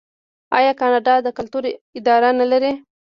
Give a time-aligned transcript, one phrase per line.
[0.57, 1.63] آیا کاناډا د کلتور
[1.97, 2.71] اداره نلري؟